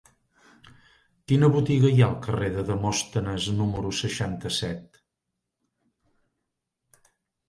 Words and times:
Quina 1.31 1.49
botiga 1.55 1.91
hi 1.91 1.99
ha 2.05 2.07
al 2.07 2.15
carrer 2.23 2.47
de 2.55 2.63
Demòstenes 2.69 3.49
número 3.59 3.91
seixanta-set? 3.97 4.97